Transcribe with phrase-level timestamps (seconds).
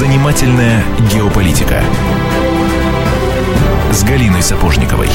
[0.00, 0.82] Занимательная
[1.12, 1.82] геополитика
[3.92, 5.08] с Галиной Сапожниковой.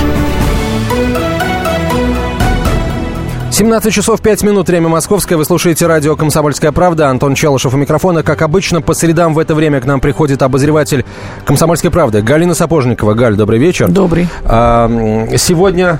[3.51, 5.39] 17 часов 5 минут, время московское.
[5.39, 7.09] Вы слушаете радио «Комсомольская правда».
[7.09, 8.21] Антон Челышев у микрофона.
[8.21, 11.03] Как обычно, по средам в это время к нам приходит обозреватель
[11.45, 13.15] «Комсомольской правды» Галина Сапожникова.
[13.15, 13.89] Галь, добрый вечер.
[13.89, 14.27] Добрый.
[14.43, 14.87] А,
[15.35, 15.99] сегодня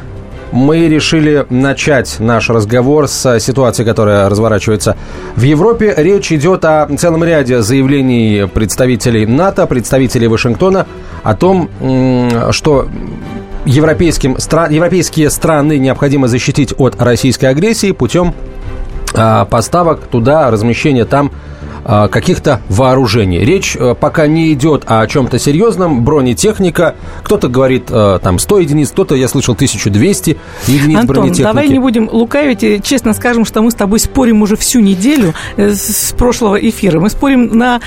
[0.51, 4.95] мы решили начать наш разговор с ситуацией, которая разворачивается
[5.35, 5.93] в Европе.
[5.97, 10.87] Речь идет о целом ряде заявлений представителей НАТО, представителей Вашингтона
[11.23, 11.69] о том,
[12.51, 12.87] что
[13.65, 14.37] европейским,
[14.69, 18.33] европейские страны необходимо защитить от российской агрессии путем
[19.13, 21.31] а, поставок туда, размещения там
[21.85, 23.39] каких-то вооружений.
[23.39, 26.03] Речь э, пока не идет о чем-то серьезном.
[26.03, 26.95] Бронетехника.
[27.23, 31.43] Кто-то говорит э, там 100 единиц, кто-то, я слышал, 1200 единиц Антон, бронетехники.
[31.43, 35.33] давай не будем лукавить и честно скажем, что мы с тобой спорим уже всю неделю
[35.57, 36.99] э, с прошлого эфира.
[36.99, 37.79] Мы спорим на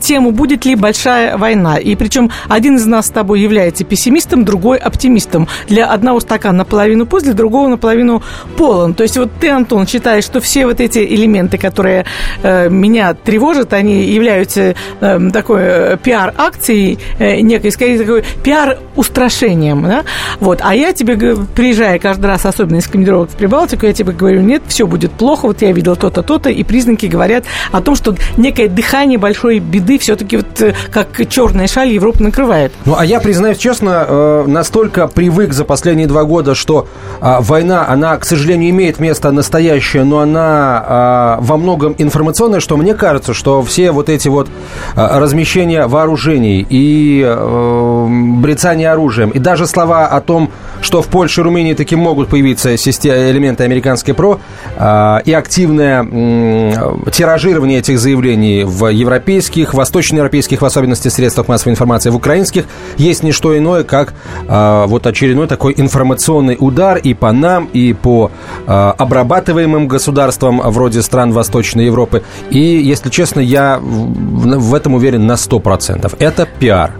[0.00, 1.78] тему, будет ли большая война.
[1.78, 5.48] И причем один из нас с тобой является пессимистом, другой оптимистом.
[5.68, 8.22] Для одного стакана наполовину пуст, для другого наполовину
[8.56, 8.94] полон.
[8.94, 12.04] То есть вот ты, Антон, считаешь, что все вот эти элементы, которые
[12.42, 20.04] меня тревожат, тревожат, они являются э, такой пиар-акцией, э, некой, скорее, такой пиар-устрашением, да?
[20.40, 21.16] Вот, а я тебе,
[21.54, 25.46] приезжая каждый раз, особенно из командировок в Прибалтику, я тебе говорю, нет, все будет плохо,
[25.46, 29.98] вот я видел то-то, то-то, и признаки говорят о том, что некое дыхание большой беды
[29.98, 32.72] все-таки вот э, как черная шаль Европу накрывает.
[32.86, 36.88] Ну, а я, признаюсь честно, э, настолько привык за последние два года, что
[37.20, 42.76] а, война, она, к сожалению, имеет место настоящее, но она а, во многом информационная, что
[42.76, 44.48] мне кажется, кажется, что все вот эти вот
[44.96, 48.06] а, размещения вооружений и э,
[48.40, 52.74] брецание оружием, и даже слова о том, что в Польше и Румынии таки могут появиться
[52.74, 54.38] элементы американской ПРО,
[54.76, 62.10] э, и активное э, тиражирование этих заявлений в европейских, восточноевропейских, в особенности средствах массовой информации,
[62.10, 62.64] в украинских,
[62.96, 64.14] есть не что иное, как
[64.48, 68.30] э, вот очередной такой информационный удар и по нам, и по
[68.66, 72.22] э, обрабатываемым государствам вроде стран Восточной Европы.
[72.50, 76.14] И, если честно, я в этом уверен на 100%.
[76.20, 76.92] Это пиар.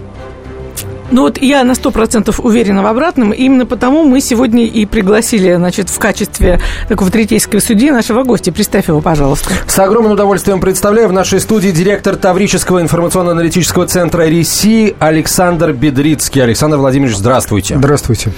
[1.12, 3.30] Ну вот я на сто процентов уверена в обратном.
[3.30, 8.52] Именно потому мы сегодня и пригласили, значит, в качестве такого третейского судьи нашего гостя.
[8.52, 9.50] Представь его, пожалуйста.
[9.68, 16.42] С огромным удовольствием представляю в нашей студии директор Таврического информационно-аналитического центра РИСИ Александр Бедрицкий.
[16.42, 17.76] Александр Владимирович, здравствуйте.
[17.78, 18.32] Здравствуйте.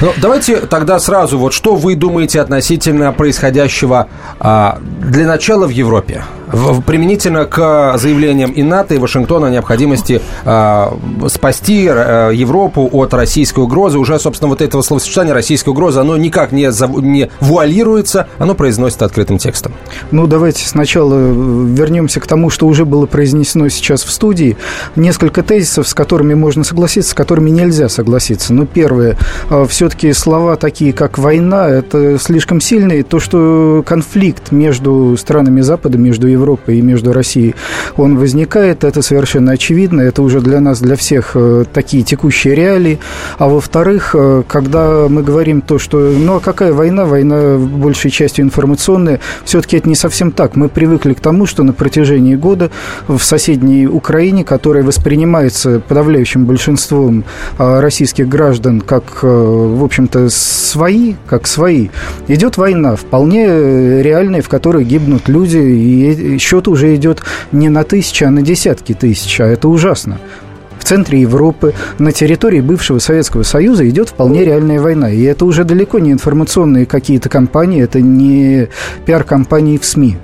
[0.00, 4.08] Ну, давайте тогда сразу, вот что вы думаете относительно происходящего
[4.38, 6.22] а, для начала в Европе?
[6.54, 10.96] В, применительно к заявлениям и НАТО, и Вашингтона о необходимости а,
[11.28, 13.98] спасти Э, Европу от российской угрозы.
[13.98, 16.70] Уже, собственно, вот этого словосочетания «российская угроза», оно никак не,
[17.02, 19.72] не вуалируется, оно произносится открытым текстом.
[20.10, 24.56] Ну, давайте сначала вернемся к тому, что уже было произнесено сейчас в студии.
[24.96, 28.52] Несколько тезисов, с которыми можно согласиться, с которыми нельзя согласиться.
[28.52, 29.16] Ну, первое,
[29.50, 33.02] э, все-таки слова такие, как «война», это слишком сильные.
[33.02, 37.54] То, что конфликт между странами Запада, между Европой и между Россией,
[37.96, 40.00] он возникает, это совершенно очевидно.
[40.00, 42.98] Это уже для нас, для всех э, такие текущие реалии,
[43.38, 48.44] а во-вторых, э, когда мы говорим то, что, ну а какая война, война большей частью
[48.44, 50.56] информационная, все-таки это не совсем так.
[50.56, 52.70] Мы привыкли к тому, что на протяжении года
[53.08, 57.24] в соседней Украине, которая воспринимается подавляющим большинством
[57.58, 61.88] а, российских граждан как, э, в общем-то, свои, как свои,
[62.28, 67.22] идет война, вполне реальная, в которой гибнут люди, и счет уже идет
[67.52, 70.18] не на тысячи, а на десятки тысяч, а это ужасно
[70.84, 75.10] в центре Европы, на территории бывшего Советского Союза идет вполне реальная война.
[75.10, 78.68] И это уже далеко не информационные какие-то компании, это не
[79.06, 80.18] пиар-компании в СМИ.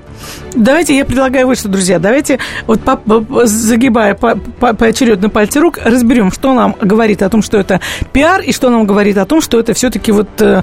[0.54, 5.60] Давайте я предлагаю вот что, друзья, давайте вот по, по, загибая по, по, поочередно пальцы
[5.60, 7.80] рук, разберем, что нам говорит о том, что это
[8.12, 10.62] пиар, и что нам говорит о том, что это все-таки вот э,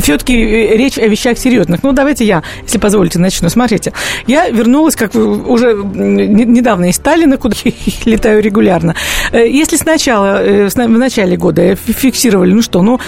[0.00, 1.82] все-таки речь о вещах серьезных.
[1.82, 3.48] Ну, давайте я, если позволите, начну.
[3.48, 3.92] Смотрите,
[4.26, 7.72] я вернулась, как уже недавно из Сталина, куда я
[8.04, 8.94] летаю регулярно.
[9.32, 12.98] Э, если сначала, э, в начале года фиксировали, ну что, ну,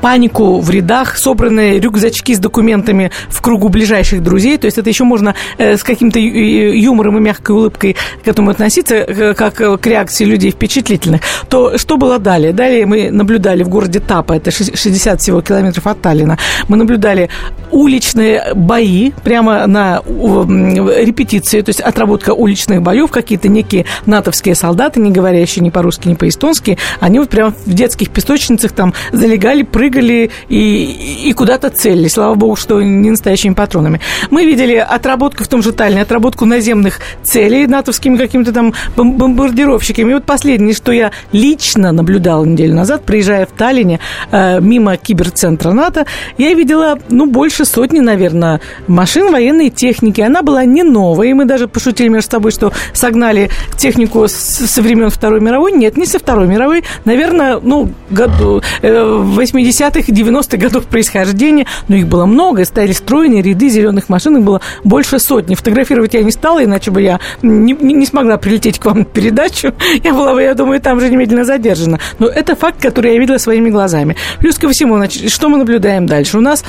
[0.00, 4.58] панику в рядах, собранные рюкзачки с документами в кругу ближайших друзей.
[4.58, 8.94] То есть это еще можно э, с каким-то юмором и мягкой улыбкой к этому относиться,
[8.94, 11.22] э, как к реакции людей впечатлительных.
[11.48, 12.52] То что было далее?
[12.52, 16.38] Далее мы наблюдали в городе Тапа, это 60 всего километров от Таллина,
[16.68, 17.28] мы наблюдали
[17.70, 25.10] уличные бои прямо на репетиции, то есть отработка уличных боев, какие-то некие натовские солдаты, не
[25.10, 31.28] говорящие ни по-русски, ни по-эстонски, они вот прямо в детских песочницах там залегали, прыгали, и,
[31.28, 32.08] и куда-то целили.
[32.08, 34.00] Слава богу, что не настоящими патронами.
[34.30, 40.12] Мы видели отработку в том же Таллине, отработку наземных целей натовскими какими-то там бомбардировщиками.
[40.12, 44.00] И вот последнее, что я лично наблюдала неделю назад, приезжая в Таллине
[44.30, 46.06] э, мимо киберцентра НАТО,
[46.38, 50.22] я видела, ну, больше сотни, наверное, машин военной техники.
[50.22, 55.10] Она была не новая, и мы даже пошутили между собой, что согнали технику со времен
[55.10, 55.72] Второй мировой.
[55.72, 56.82] Нет, не со Второй мировой.
[57.04, 59.22] Наверное, ну, году, э,
[59.66, 61.66] 80-х, 90-х годов происхождения.
[61.88, 65.54] Но их было много, стояли стройные ряды зеленых машин, их было больше сотни.
[65.54, 69.04] Фотографировать я не стала, иначе бы я не, не, не смогла прилететь к вам на
[69.04, 69.74] передачу.
[70.02, 71.98] Я была бы, я думаю, там же немедленно задержана.
[72.18, 74.16] Но это факт, который я видела своими глазами.
[74.38, 76.38] Плюс ко всему, значит, что мы наблюдаем дальше?
[76.38, 76.64] У нас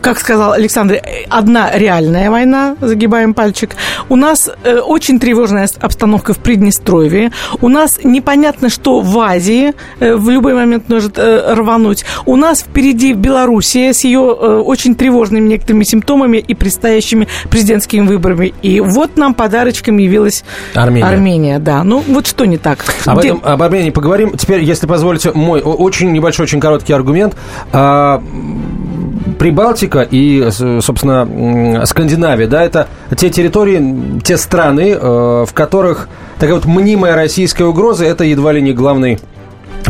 [0.00, 3.76] как сказал Александр, одна реальная война, загибаем пальчик.
[4.08, 7.30] У нас э, очень тревожная обстановка в Приднестровье.
[7.60, 12.04] У нас непонятно, что в Азии э, в любой момент может рвануть.
[12.26, 18.54] У нас впереди Белоруссия с ее очень тревожными некоторыми симптомами и предстоящими президентскими выборами.
[18.62, 21.06] И вот нам подарочком явилась Армения.
[21.06, 21.84] Армения да.
[21.84, 22.84] Ну, вот что не так?
[23.06, 23.28] Об, Где...
[23.28, 24.36] этом, об Армении поговорим.
[24.36, 27.34] Теперь, если позволите, мой очень небольшой, очень короткий аргумент
[27.72, 28.22] а,
[29.44, 36.08] Прибалтика и, собственно, Скандинавия, да, это те территории, те страны, э, в которых
[36.38, 39.18] такая вот мнимая российская угроза, это едва ли не главный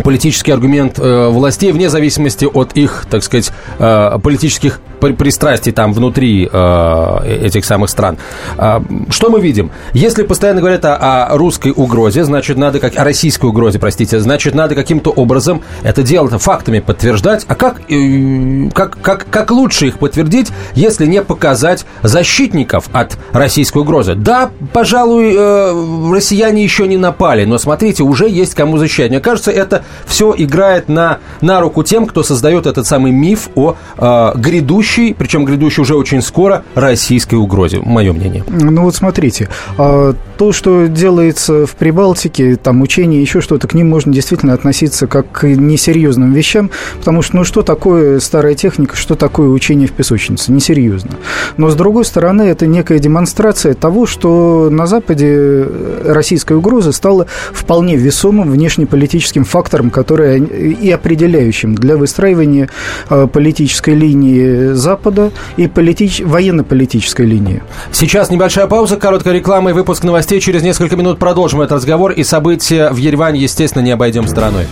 [0.02, 6.48] политический аргумент э, властей, вне зависимости от их, так сказать, э, политических пристрастий там внутри
[6.50, 8.16] э, этих самых стран.
[8.56, 8.80] Э,
[9.10, 9.70] что мы видим?
[9.92, 14.54] Если постоянно говорят о, о русской угрозе, значит, надо, как, о российской угрозе, простите, значит,
[14.54, 17.44] надо каким-то образом это дело фактами подтверждать.
[17.48, 23.78] А как, э, как, как, как лучше их подтвердить, если не показать защитников от российской
[23.78, 24.14] угрозы?
[24.14, 29.10] Да, пожалуй, э, россияне еще не напали, но смотрите, уже есть кому защищать.
[29.10, 33.76] Мне кажется, это все играет на, на руку тем, кто создает этот самый миф о
[33.96, 38.44] э, грядущей, причем грядущей уже очень скоро, российской угрозе, мое мнение.
[38.48, 39.48] Ну вот смотрите,
[39.78, 45.06] а, то, что делается в Прибалтике, там учения, еще что-то, к ним можно действительно относиться
[45.06, 49.92] как к несерьезным вещам, потому что, ну что такое старая техника, что такое учение в
[49.92, 50.52] песочнице?
[50.52, 51.12] Несерьезно.
[51.56, 55.66] Но, с другой стороны, это некая демонстрация того, что на Западе
[56.04, 62.68] российская угроза стала вполне весомым внешнеполитическим фактором фактором, который и определяющим для выстраивания
[63.08, 66.20] э, политической линии Запада и политич...
[66.20, 67.62] военно-политической линии.
[67.90, 70.23] Сейчас небольшая пауза, короткая реклама и выпуск новостей.
[70.24, 72.12] Через несколько минут продолжим этот разговор.
[72.12, 74.66] И события в Ереване, естественно, не обойдем стороной.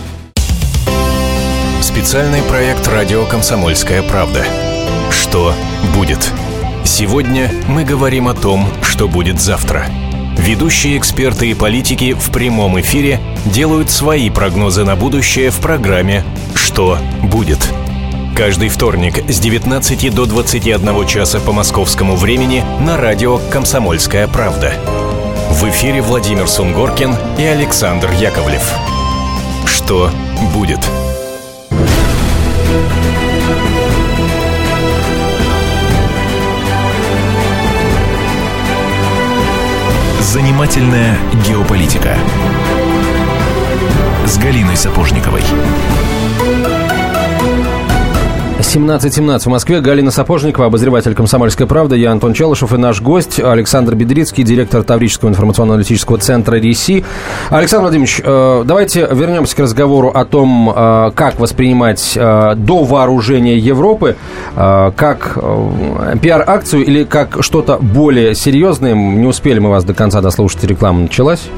[1.81, 4.43] Специальный проект «Радио Комсомольская правда».
[5.11, 5.53] Что
[5.95, 6.31] будет?
[6.83, 9.85] Сегодня мы говорим о том, что будет завтра–
[10.37, 16.97] Ведущие эксперты и политики в прямом эфире делают свои прогнозы на будущее в программе «Что
[17.21, 17.59] будет?».
[18.35, 24.73] Каждый вторник с 19 до 21 часа по московскому времени на радио «Комсомольская правда».
[25.53, 28.73] В эфире Владимир Сунгоркин и Александр Яковлев.
[29.67, 30.09] Что
[30.51, 30.79] будет?
[40.19, 41.17] Занимательная
[41.47, 42.17] геополитика
[44.25, 45.43] с Галиной Сапожниковой.
[48.63, 49.81] 17.17 в Москве.
[49.81, 51.97] Галина Сапожникова, обозреватель «Комсомольской правды».
[51.97, 57.03] Я Антон Челышев и наш гость Александр Бедрицкий, директор Таврического информационно-аналитического центра РИСИ.
[57.49, 63.57] Александр Владимирович, э, давайте вернемся к разговору о том, э, как воспринимать э, до вооружения
[63.57, 64.15] Европы,
[64.55, 65.37] как
[66.21, 68.93] пиар-акцию или как что-то более серьезное.
[68.93, 71.49] Не успели мы вас до конца дослушать, реклама началась.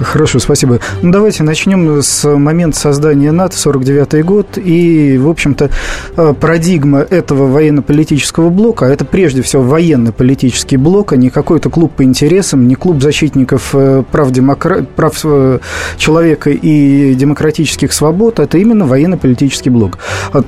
[0.00, 0.80] Хорошо, спасибо.
[1.02, 5.70] Ну, давайте начнем с момента создания НАТО, 49 год, и, в общем-то,
[6.16, 12.02] э, парадигма этого военно-политического блока, это прежде всего военно-политический блок, а не какой-то клуб по
[12.02, 14.84] интересам, не клуб защитников э, прав, демокра...
[14.96, 15.58] прав э,
[15.98, 19.98] человека и демократических свобод, это именно военно-политический блок.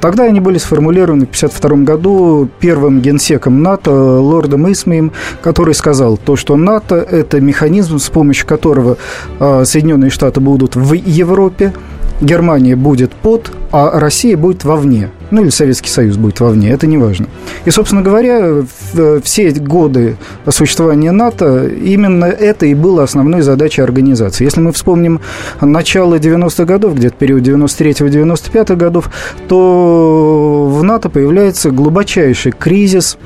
[0.00, 6.36] Тогда они были сформулированы в 1952 году первым генсеком НАТО лордом Исмеем, который сказал то,
[6.36, 8.96] что НАТО– это механизм, с помощью которого
[9.38, 11.72] а, Соединенные Штаты будут в Европе,
[12.20, 15.10] Германия будет под, а Россия будет вовне.
[15.32, 17.26] Ну, или Советский Союз будет вовне, это не важно.
[17.64, 18.64] И, собственно говоря,
[19.24, 20.16] все годы
[20.48, 24.44] существования НАТО именно это и было основной задачей организации.
[24.44, 25.20] Если мы вспомним
[25.60, 29.10] начало 90-х годов, где-то период 93-95 годов,
[29.48, 33.18] то в НАТО появляется глубочайший кризис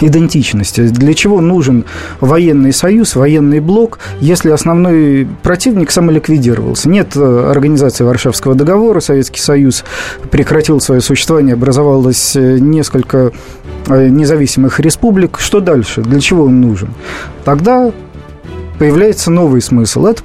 [0.00, 0.82] идентичности.
[0.88, 1.84] Для чего нужен
[2.20, 6.88] военный союз, военный блок, если основной противник самоликвидировался?
[6.88, 9.84] Нет э, организации Варшавского договора, Советский Союз
[10.30, 13.32] прекратил свое существование, образовалось э, несколько
[13.86, 15.38] э, независимых республик.
[15.38, 16.02] Что дальше?
[16.02, 16.90] Для чего он нужен?
[17.44, 17.92] Тогда
[18.78, 20.06] появляется новый смысл.
[20.06, 20.22] Это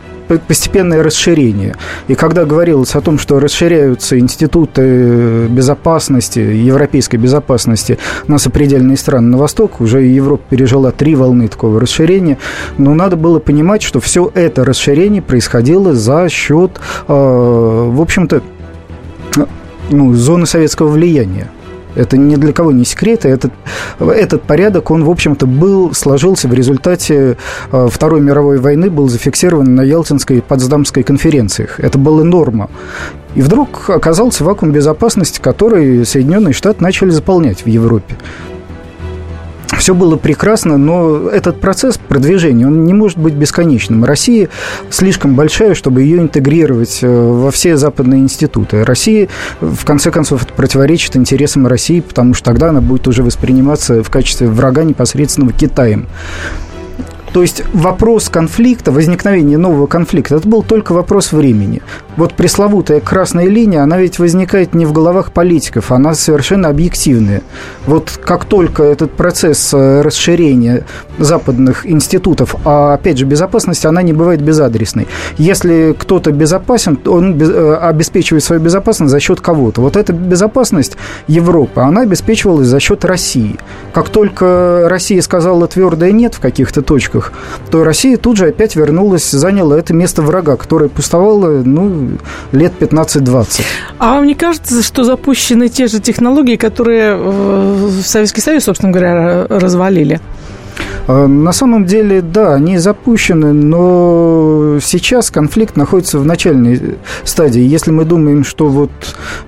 [0.48, 1.76] постепенное расширение.
[2.08, 9.38] И когда говорилось о том, что расширяются институты безопасности, европейской безопасности на сопредельные страны на
[9.38, 12.38] восток, уже Европа пережила три волны такого расширения,
[12.78, 18.42] но надо было понимать, что все это расширение происходило за счет, э, в общем-то,
[19.90, 21.50] ну, зоны советского влияния.
[21.96, 23.26] Это ни для кого не секрет.
[23.26, 23.52] Этот,
[24.00, 27.38] этот порядок, он, в общем-то, был, сложился в результате
[27.72, 31.80] э, Второй мировой войны, был зафиксирован на Ялтинской и Потсдамской конференциях.
[31.80, 32.70] Это была норма.
[33.36, 38.16] И вдруг оказался вакуум безопасности, который Соединенные Штаты начали заполнять в Европе
[39.78, 44.04] все было прекрасно, но этот процесс продвижения, он не может быть бесконечным.
[44.04, 44.50] Россия
[44.90, 48.84] слишком большая, чтобы ее интегрировать э, во все западные институты.
[48.84, 54.04] Россия, в конце концов, это противоречит интересам России, потому что тогда она будет уже восприниматься
[54.04, 56.08] в качестве врага непосредственного Китаем.
[57.34, 61.82] То есть вопрос конфликта, возникновения нового конфликта, это был только вопрос времени.
[62.18, 67.42] Вот пресловутая красная линия, она ведь возникает не в головах политиков, она совершенно объективная.
[67.86, 70.86] Вот как только этот процесс э, расширения
[71.18, 75.08] западных институтов, а опять же безопасность, она не бывает безадресной.
[75.38, 79.80] Если кто-то безопасен, он э, обеспечивает свою безопасность за счет кого-то.
[79.82, 83.58] Вот эта безопасность Европы, она обеспечивалась за счет России.
[83.94, 87.32] Как только Россия сказала твердое «нет» в каких-то точках,
[87.70, 92.01] то Россия тут же опять вернулась, заняла это место врага, которое пустовало ну,
[92.52, 93.62] лет 15-20.
[93.98, 99.46] А вам не кажется, что запущены те же технологии, которые в Советский Союз, собственно говоря,
[99.48, 100.20] развалили?
[101.08, 107.62] А, на самом деле, да, они запущены, но сейчас конфликт находится в начальной стадии.
[107.62, 108.92] Если мы думаем, что вот...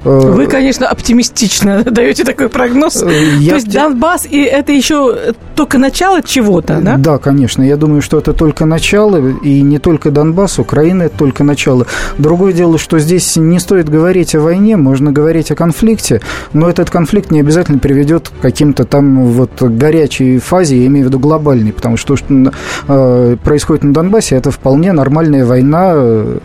[0.03, 3.01] Э, Вы, конечно, оптимистично даете такой прогноз.
[3.03, 3.51] Э, я...
[3.51, 6.97] То есть Донбасс, и это еще только начало чего-то, да?
[6.97, 7.61] Да, конечно.
[7.63, 11.87] Я думаю, что это только начало, и не только Донбасс, Украина– это только начало.
[12.17, 16.21] Другое дело, что здесь не стоит говорить о войне, можно говорить о конфликте,
[16.53, 21.09] но этот конфликт не обязательно приведет к каким-то там вот горячей фазе, я имею в
[21.09, 21.19] виду
[21.53, 22.51] глобальный, потому что то, что
[22.87, 26.39] э, происходит на Донбассе, это вполне нормальная война э,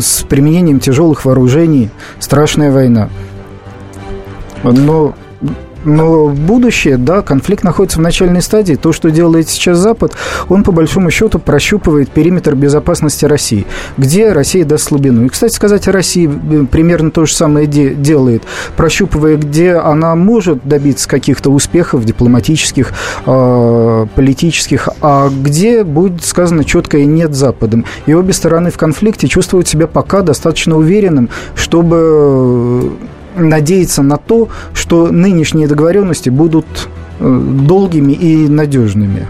[0.00, 3.08] с применением тяжелых вооружений, страшная война.
[4.62, 5.14] Но
[5.88, 8.74] но будущее, да, конфликт находится в начальной стадии.
[8.74, 10.12] То, что делает сейчас Запад,
[10.48, 13.66] он по большому счету прощупывает периметр безопасности России,
[13.96, 15.24] где Россия даст слабину.
[15.24, 18.42] И, кстати сказать, Россия э, примерно то же самое де- делает,
[18.76, 22.92] прощупывая, где она может добиться каких-то успехов дипломатических,
[23.26, 27.84] э- политических, а где будет сказано четкое «нет» Западом.
[28.06, 32.92] И обе стороны в конфликте чувствуют себя пока достаточно уверенным, чтобы
[33.38, 36.66] надеяться на то, что нынешние договоренности будут
[37.20, 39.26] э, долгими и надежными.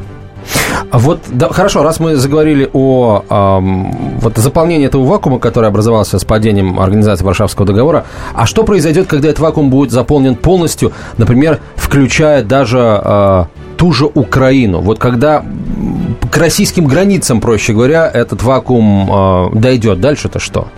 [0.90, 6.18] А вот, да, хорошо, раз мы заговорили о эм, вот, заполнении этого вакуума, который образовался
[6.18, 11.60] с падением Организации Варшавского договора, а что произойдет, когда этот вакуум будет заполнен полностью, например,
[11.76, 13.44] включая даже э,
[13.76, 14.80] ту же Украину?
[14.80, 15.44] Вот когда
[16.30, 20.68] к российским границам, проще говоря, этот вакуум э, дойдет, дальше-то что?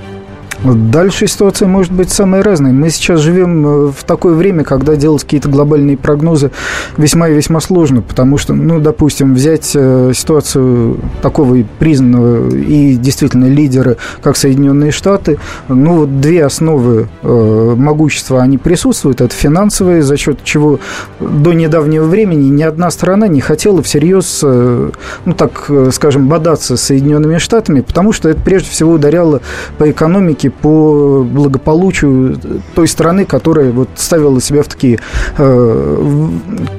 [0.62, 2.72] Дальше ситуация может быть самая разная.
[2.72, 6.50] Мы сейчас живем э, в такое время, когда делать какие-то глобальные прогнозы
[6.98, 13.46] весьма и весьма сложно, потому что, ну, допустим, взять э, ситуацию такого признанного и действительно
[13.46, 15.38] лидера, как Соединенные Штаты,
[15.68, 19.22] ну, вот две основы э, могущества, они присутствуют.
[19.22, 20.78] Это финансовые, за счет чего
[21.20, 27.38] до недавнего времени ни одна страна не хотела всерьез, ну, так скажем, бодаться с Соединенными
[27.38, 29.40] Штатами, потому что это прежде всего ударяло
[29.78, 32.38] по экономике, по благополучию
[32.74, 34.98] той страны, которая вот ставила себя в такие
[35.38, 36.28] э,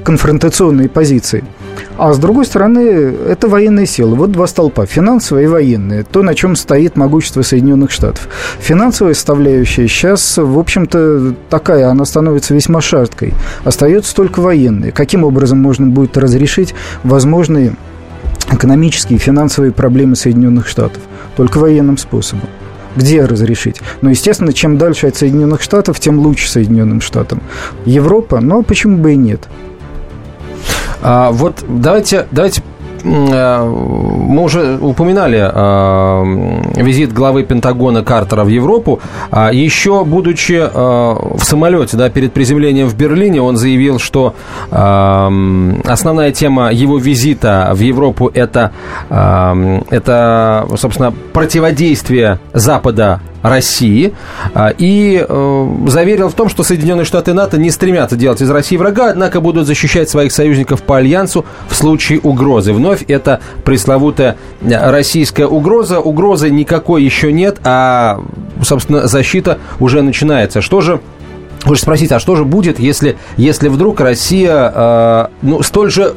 [0.04, 1.44] конфронтационные позиции.
[1.98, 4.16] А с другой стороны, это военные силы.
[4.16, 6.04] Вот два столпа, финансовые и военные.
[6.04, 8.28] То, на чем стоит могущество Соединенных Штатов.
[8.60, 13.34] Финансовая составляющая сейчас, в общем-то, такая, она становится весьма шаткой.
[13.64, 14.92] Остается только военные.
[14.92, 16.74] Каким образом можно будет разрешить
[17.04, 17.76] возможные
[18.50, 21.02] экономические и финансовые проблемы Соединенных Штатов?
[21.36, 22.48] Только военным способом
[22.96, 23.80] где разрешить.
[24.00, 27.42] Но, естественно, чем дальше от Соединенных Штатов, тем лучше Соединенным Штатам.
[27.84, 29.48] Европа, но почему бы и нет?
[31.02, 32.62] А, вот давайте, давайте
[33.04, 39.00] мы уже упоминали э, визит главы Пентагона Картера в Европу.
[39.30, 44.34] А еще будучи э, в самолете, да, перед приземлением в Берлине, он заявил, что
[44.70, 48.72] основная тема его визита в Европу это,
[49.10, 54.14] это собственно, противодействие Запада России
[54.54, 58.76] а, и э, заверил в том, что Соединенные Штаты НАТО не стремятся делать из России
[58.76, 62.72] врага, однако будут защищать своих союзников по альянсу в случае угрозы.
[62.72, 66.00] Вновь это пресловутая российская угроза.
[66.00, 68.20] Угрозы никакой еще нет, а,
[68.62, 70.60] собственно, защита уже начинается.
[70.60, 71.00] Что же
[71.64, 76.16] Хочешь спросить, а что же будет, если, если вдруг Россия э, ну, столь же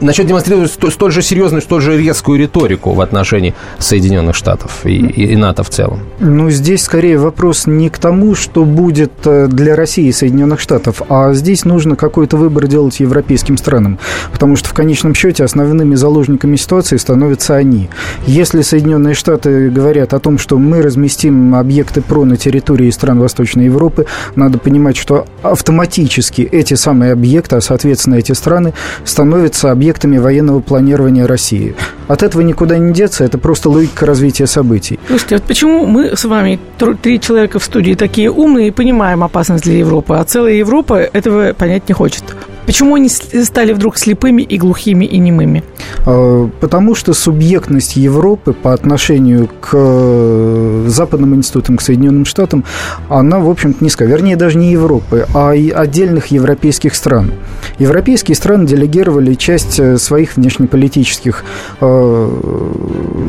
[0.00, 5.36] начнет демонстрировать столь же серьезную, столь же резкую риторику в отношении Соединенных Штатов и, и
[5.36, 6.00] НАТО в целом?
[6.20, 11.02] Ну, здесь скорее вопрос не к тому, что будет э, для России и Соединенных Штатов,
[11.08, 13.98] а здесь нужно какой-то выбор делать европейским странам,
[14.32, 17.88] потому что в конечном счете основными заложниками ситуации становятся они.
[18.26, 23.66] Если Соединенные Штаты говорят о том, что мы разместим объекты ПРО на территории стран Восточной
[23.66, 28.72] Европы, надо понимать, что автоматически эти самые объекты, а соответственно эти страны,
[29.04, 31.74] становятся объектами объектами военного планирования России.
[32.06, 35.00] От этого никуда не деться, это просто логика развития событий.
[35.08, 36.60] Слушайте, вот почему мы с вами,
[37.02, 41.52] три человека в студии, такие умные и понимаем опасность для Европы, а целая Европа этого
[41.54, 42.22] понять не хочет?
[42.66, 45.64] Почему они стали вдруг слепыми и глухими и немыми?
[46.06, 52.64] А, потому что субъектность Европы по отношению к э, западным институтам, к Соединенным Штатам,
[53.08, 54.08] она, в общем-то, низкая.
[54.08, 57.32] Вернее, даже не Европы, а и отдельных европейских стран.
[57.78, 61.44] Европейские страны делегировали часть э, своих внешнеполитических
[61.80, 62.30] э,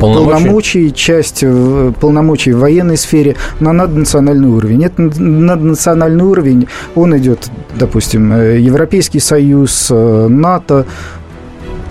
[0.00, 1.44] полномочий часть
[2.00, 4.84] полномочий в военной сфере на наднациональный уровень.
[4.84, 10.86] Этот наднациональный уровень, он идет, допустим, Европейский Союз, э, НАТО,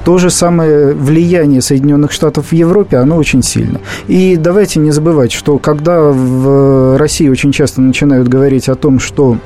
[0.04, 3.80] то же самое влияние Соединенных Штатов в Европе, оно очень сильно.
[4.08, 9.38] И давайте не забывать, что когда в России очень часто начинают говорить о том, что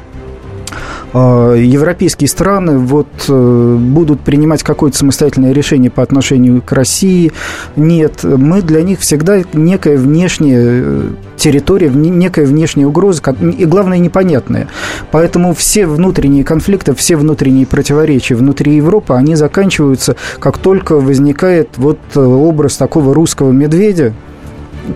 [1.13, 7.31] европейские страны вот э, будут принимать какое-то самостоятельное решение по отношению к России.
[7.75, 14.67] Нет, мы для них всегда некая внешняя э, территория, некая внешняя угроза, и главное, непонятная.
[15.11, 21.99] Поэтому все внутренние конфликты, все внутренние противоречия внутри Европы, они заканчиваются, как только возникает вот
[22.15, 24.13] э, образ такого русского медведя,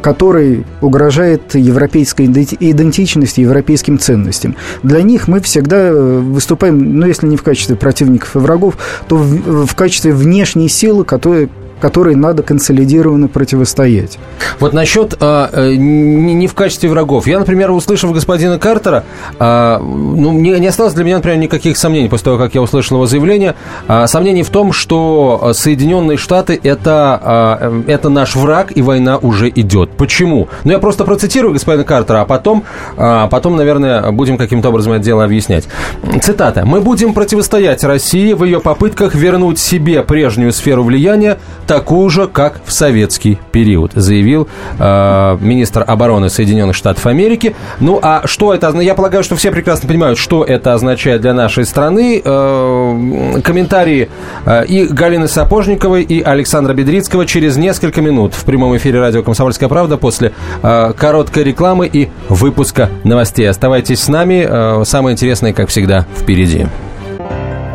[0.02, 4.56] который угрожает европейской идентичности, европейским ценностям.
[4.84, 9.18] Для них мы всегда э, выступаем, ну, если не в качестве противников и врагов, то
[9.18, 11.50] в, в качестве внешней силы, которая
[11.80, 14.18] которой надо консолидированно противостоять.
[14.60, 17.28] Вот насчет а, э, не в качестве врагов.
[17.28, 19.04] Я, например, услышав господина Картера,
[19.40, 22.98] а, ну, не, не осталось для меня, например, никаких сомнений после того, как я услышал
[22.98, 23.56] его заявление.
[23.88, 29.50] А, сомнений в том, что Соединенные Штаты это, а, это наш враг, и война уже
[29.50, 29.92] идет.
[29.92, 30.50] Почему?
[30.64, 32.64] Ну, я просто процитирую господина Картера, а потом,
[32.98, 35.68] а, потом наверное, будем каким-то образом это дело объяснять.
[36.22, 36.66] Цитата.
[36.66, 41.38] «Мы будем противостоять России в ее попытках вернуть себе прежнюю сферу влияния,
[41.70, 44.48] такую же, как в советский период, заявил
[44.80, 47.56] э, министр обороны Соединенных Штатов Америки.
[47.80, 48.88] Ну, а что это означает?
[48.88, 52.24] Я полагаю, что все прекрасно понимают, что это означает для нашей страны.
[52.26, 54.10] Э, комментарии
[54.48, 59.70] э, и Галины Сапожниковой, и Александра Бедрицкого через несколько минут в прямом эфире радио «Комсомольская
[59.70, 63.48] правда» после э, короткой рекламы и выпуска новостей.
[63.48, 64.48] Оставайтесь с нами.
[64.50, 66.66] Э, самое интересное, как всегда, впереди.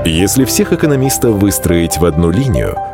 [0.04, 2.76] Если всех экономистов выстроить в одну линию–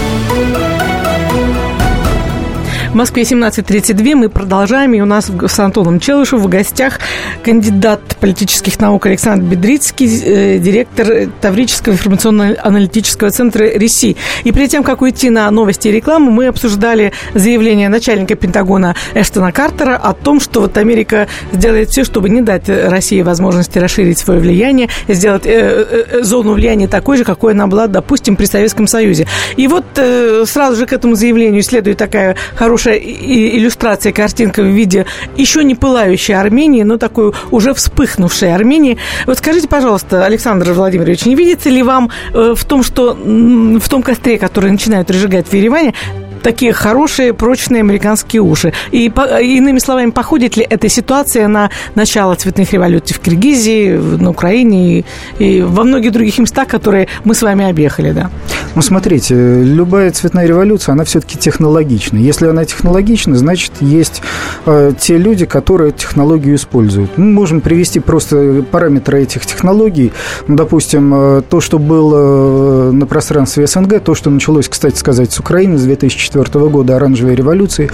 [2.91, 4.15] В Москве 17.32.
[4.15, 4.93] Мы продолжаем.
[4.93, 6.99] И у нас с Антоном Челышевым в гостях
[7.41, 14.17] кандидат политических наук Александр Бедрицкий, э, директор Таврического информационно-аналитического центра РИСИ.
[14.43, 19.53] И перед тем, как уйти на новости и рекламу, мы обсуждали заявление начальника Пентагона Эштона
[19.53, 24.41] Картера о том, что вот Америка сделает все, чтобы не дать России возможности расширить свое
[24.41, 28.85] влияние, сделать э, э, э зону влияния такой же, какой она была, допустим, при Советском
[28.85, 29.27] Союзе.
[29.55, 35.05] И вот э, сразу же к этому заявлению следует такая хорошая иллюстрация, картинка в виде
[35.37, 38.97] еще не пылающей Армении, но такой уже вспыхнувшей Армении.
[39.25, 44.03] Вот скажите, пожалуйста, Александр Владимирович, не видится ли вам э, в том, что в том
[44.03, 45.93] костре, который начинают разжигать в Ереване,
[46.41, 48.73] такие хорошие, прочные американские уши.
[48.91, 54.29] И, по, иными словами, походит ли эта ситуация на начало цветных революций в Киргизии, на
[54.29, 55.05] Украине и,
[55.39, 58.29] и во многих других местах, которые мы с вами объехали, да?
[58.75, 62.17] Ну, смотрите, любая цветная революция, она все-таки технологична.
[62.17, 64.21] Если она технологична, значит, есть
[64.65, 67.17] э, те люди, которые технологию используют.
[67.17, 70.13] Мы можем привести просто параметры этих технологий.
[70.47, 75.31] Ну, допустим, э, то, что было э, на пространстве СНГ, то, что началось, кстати сказать,
[75.31, 77.89] с Украины с 2004 1994 года оранжевой революции,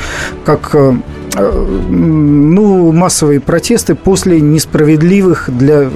[0.46, 0.94] как э,
[1.36, 5.90] э, ну, массовые протесты после несправедливых для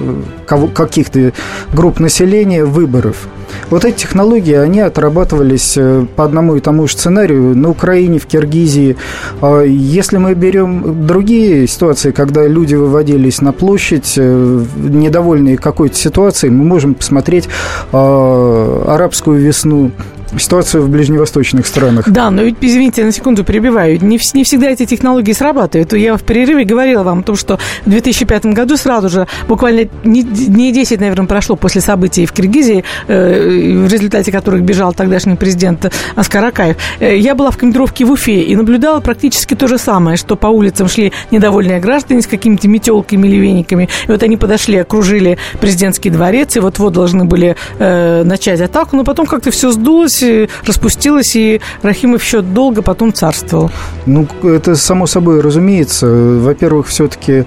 [0.46, 1.32] каких-то
[1.72, 3.28] групп населения выборов.
[3.70, 8.26] Вот эти технологии, они отрабатывались э, по одному и тому же сценарию на Украине, в
[8.26, 8.96] Киргизии.
[9.40, 16.64] А если мы берем другие ситуации, когда люди выводились на площадь, недовольные какой-то ситуацией, мы
[16.64, 17.48] можем посмотреть
[17.92, 19.90] а, арабскую весну
[20.38, 22.08] ситуацию в ближневосточных странах.
[22.08, 25.92] Да, но ведь, извините, на секунду перебиваю, не, не всегда эти технологии срабатывают.
[25.92, 30.22] Я в перерыве говорила вам о том, что в 2005 году сразу же, буквально не,
[30.22, 35.92] не 10, наверное, прошло после событий в Киргизии, э, в результате которых бежал тогдашний президент
[36.16, 40.16] Аскар Акаев, э, я была в командировке в Уфе и наблюдала практически то же самое,
[40.16, 43.88] что по улицам шли недовольные граждане с какими-то метелками или вениками.
[44.06, 49.04] И вот они подошли, окружили президентский дворец, и вот-вот должны были э, начать атаку, но
[49.04, 50.21] потом как-то все сдулось,
[50.66, 53.70] распустилась, и Рахимов еще долго потом царствовал.
[54.06, 56.06] Ну, это само собой разумеется.
[56.06, 57.44] Во-первых, все-таки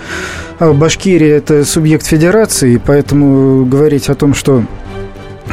[0.60, 4.64] а, Башкирия– это субъект федерации, поэтому говорить о том, что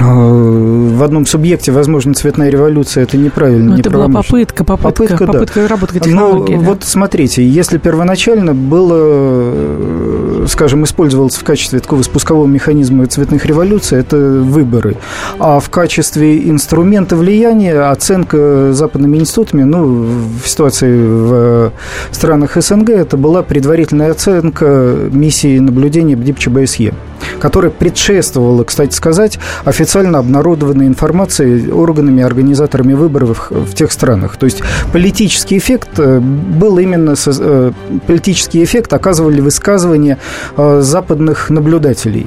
[0.00, 3.72] в одном субъекте, возможно, цветная революция, это неправильно.
[3.72, 5.68] Но это была попытка, попытка, попытка, попытка да.
[5.68, 6.54] работы технологии.
[6.54, 6.66] Но да.
[6.68, 14.16] вот смотрите, если первоначально было, скажем, использовался в качестве такого спускового механизма цветных революций, это
[14.16, 14.96] выборы,
[15.38, 20.06] а в качестве инструмента влияния оценка западными институтами, ну,
[20.42, 21.72] в ситуации в
[22.12, 26.94] странах СНГ, это была предварительная оценка миссии наблюдения БДИП-ЧБСЕ
[27.40, 34.36] которая предшествовала, кстати сказать, официально обнародованной информации органами, организаторами выборов в тех странах.
[34.36, 37.14] То есть политический эффект э, был именно...
[37.26, 37.72] Э,
[38.06, 40.18] политический эффект оказывали высказывания
[40.56, 42.26] э, западных наблюдателей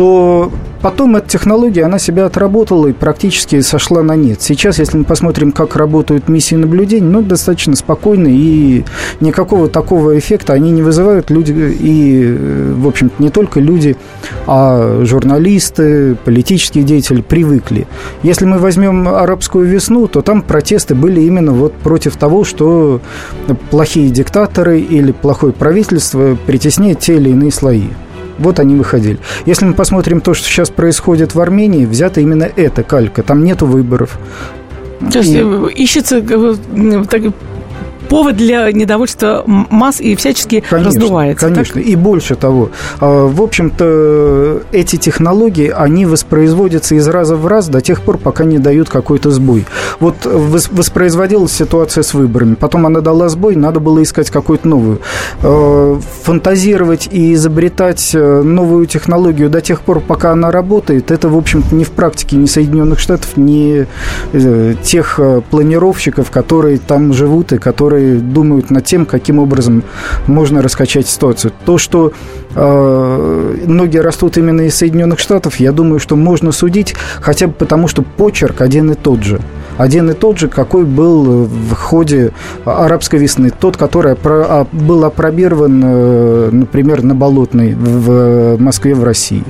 [0.00, 0.50] то
[0.82, 4.40] Потом эта технология, она себя отработала и практически сошла на нет.
[4.40, 8.84] Сейчас, если мы посмотрим, как работают миссии наблюдения, ну, достаточно спокойно и
[9.20, 11.30] никакого такого эффекта они не вызывают.
[11.30, 12.34] Люди, и,
[12.76, 13.96] в общем-то, не только люди,
[14.46, 17.86] а журналисты, политические деятели привыкли.
[18.22, 23.02] Если мы возьмем арабскую весну, то там протесты были именно вот против того, что
[23.70, 27.88] плохие диктаторы или плохое правительство притесняет те или иные слои.
[28.38, 29.18] Вот они выходили.
[29.46, 33.22] Если мы посмотрим то, что сейчас происходит в Армении, взята именно эта калька.
[33.22, 34.18] Там нету выборов.
[35.12, 35.82] То есть и...
[35.82, 37.04] Ищется э,
[38.10, 41.46] повод для недовольства масс и всячески конечно, раздувается.
[41.46, 41.84] Конечно, так?
[41.84, 42.70] и больше того.
[42.98, 48.44] А, в общем-то, эти технологии, они воспроизводятся из раза в раз до тех пор, пока
[48.44, 49.64] не дают какой-то сбой.
[50.00, 55.00] Вот воспроизводилась ситуация с выборами, потом она дала сбой, надо было искать какую-то новую.
[55.42, 61.36] А, фантазировать и изобретать э, новую технологию до тех пор, пока она работает, это, в
[61.36, 63.86] общем-то, не в практике ни Соединенных Штатов, ни
[64.32, 69.82] э, тех э, планировщиков, которые там живут и которые которые думают над тем, каким образом
[70.26, 71.52] можно раскачать ситуацию.
[71.64, 72.12] То, что
[72.54, 77.88] э, ноги растут именно из Соединенных Штатов, я думаю, что можно судить хотя бы потому,
[77.88, 79.40] что почерк один и тот же.
[79.80, 82.32] Один и тот же, какой был в ходе
[82.66, 83.50] арабской весны.
[83.50, 89.42] Тот, который а, был опробирован, э, например, на Болотной в Москве, в России.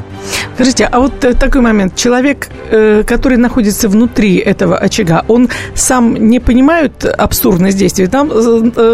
[0.55, 1.97] Скажите, а вот э, такой момент.
[1.97, 8.07] Человек, э, который находится внутри этого очага, он сам не понимает абсурдность действий?
[8.07, 8.31] Там,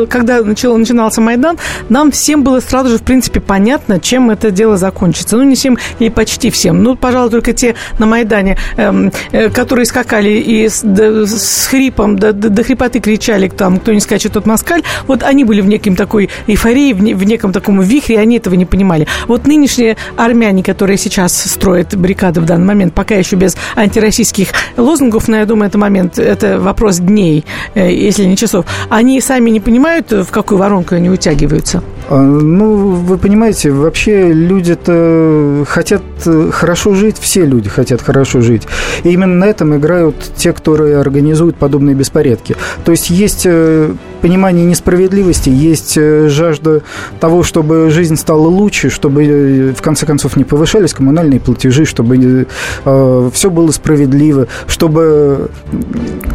[0.07, 1.59] когда начал, начинался Майдан,
[1.91, 5.37] нам всем было сразу же, в принципе, понятно, чем это дело закончится.
[5.37, 6.83] Ну, не всем или почти всем.
[6.83, 9.13] Ну, пожалуй, только те на Майдане, эм,
[9.53, 14.33] которые скакали и с, с хрипом, до, до, до хрипоты кричали, там, кто не скачет,
[14.33, 18.19] тот москаль, вот они были в неким такой эйфории, в, не, в неком таком вихре,
[18.19, 19.07] они этого не понимали.
[19.29, 25.29] Вот нынешние армяне, которые сейчас строят баррикады в данный момент, пока еще без антироссийских лозунгов,
[25.29, 29.61] но я думаю, это момент, это вопрос дней, э, если не часов, они сами не
[29.61, 31.83] понимают, в какую воронку они утягиваются?
[32.09, 38.63] А, ну, вы понимаете, вообще люди-то хотят э, хорошо жить, все люди хотят хорошо жить.
[39.05, 42.57] И именно на этом играют те, которые организуют подобные беспорядки.
[42.85, 46.83] То есть есть э, понимание несправедливости, есть жажда
[47.21, 52.49] того, чтобы жизнь стала лучше, чтобы в конце концов не повышались коммунальные платежи, чтобы
[52.85, 55.49] э, все было справедливо, чтобы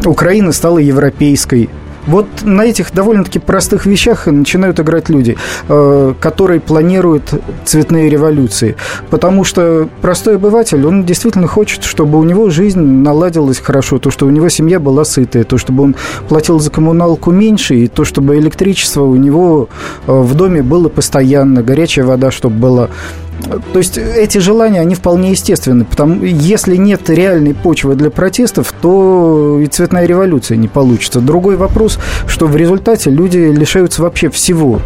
[0.06, 1.68] Украина стала европейской.
[2.06, 5.36] Вот на этих довольно-таки простых вещах начинают играть люди,
[5.68, 7.32] э, которые планируют
[7.64, 8.76] цветные революции.
[9.10, 14.26] Потому что простой обыватель, он действительно хочет, чтобы у него жизнь наладилась хорошо, то, что
[14.26, 15.94] у него семья была сытая, то, чтобы он
[16.28, 19.68] платил за коммуналку меньше, и то, чтобы электричество у него
[20.06, 22.88] э, в доме было постоянно, горячая вода, чтобы была.
[23.72, 25.84] То есть эти желания, они вполне естественны.
[25.84, 31.20] Потому, если нет реальной почвы для протестов, то и цветная революция не получится.
[31.20, 34.80] Другой вопрос, что в результате люди лишаются вообще всего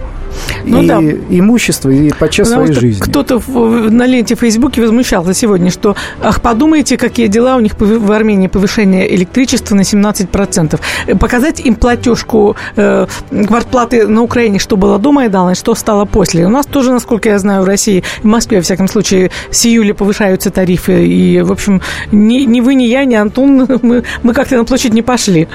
[0.64, 1.00] ну, и да.
[1.30, 3.02] имущества, и подчас Потому своей жизни.
[3.02, 8.12] Кто-то на ленте в Фейсбуке возмущался сегодня, что ах, подумайте, какие дела у них в
[8.12, 11.18] Армении повышение электричества на 17%.
[11.18, 16.46] Показать им платежку э, квартплаты на Украине, что было до Майдана, и что стало после.
[16.46, 19.94] У нас тоже, насколько я знаю, в России, в Москве, во всяком случае, с июля
[19.94, 21.06] повышаются тарифы.
[21.06, 21.80] И, в общем,
[22.12, 25.48] ни, ни вы, ни я, ни Антон, мы, мы как-то на площадь не пошли.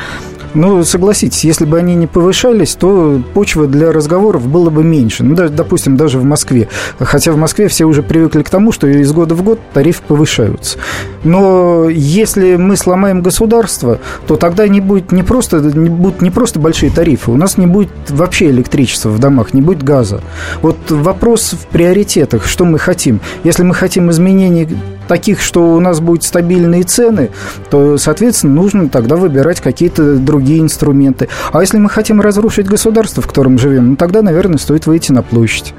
[0.53, 5.23] Ну, согласитесь, если бы они не повышались, то почвы для разговоров было бы меньше.
[5.23, 6.67] Ну, даже, допустим, даже в Москве.
[6.99, 10.77] Хотя в Москве все уже привыкли к тому, что из года в год тарифы повышаются.
[11.23, 16.59] Но если мы сломаем государство, то тогда не будет не просто, не будут не просто
[16.59, 20.21] большие тарифы, у нас не будет вообще электричества в домах, не будет газа.
[20.61, 23.21] Вот вопрос в приоритетах, что мы хотим.
[23.43, 24.67] Если мы хотим изменений
[25.07, 27.31] таких, что у нас будут стабильные цены,
[27.69, 31.29] то, соответственно, нужно тогда выбирать какие-то другие инструменты.
[31.51, 35.21] А если мы хотим разрушить государство, в котором живем, ну, тогда, наверное, стоит выйти на
[35.21, 35.73] площадь.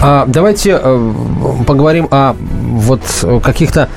[0.00, 1.12] А, давайте э,
[1.66, 3.02] поговорим о вот
[3.42, 3.88] каких-то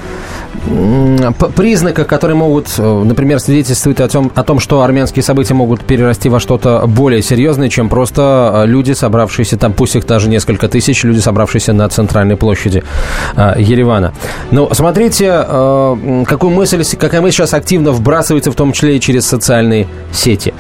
[1.56, 6.30] признаках, которые могут, э, например, свидетельствовать о том, о том, что армянские события могут перерасти
[6.30, 11.04] во что-то более серьезное, чем просто э, люди, собравшиеся там, пусть их даже несколько тысяч,
[11.04, 12.84] люди, собравшиеся на центральной площади
[13.36, 14.14] э, Еревана.
[14.52, 15.30] Но смотрите,
[16.26, 20.54] какую мысль, какая мысль сейчас активно вбрасывается, в том числе и через социальные сети.